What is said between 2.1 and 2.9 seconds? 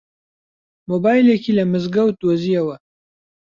دۆزییەوە.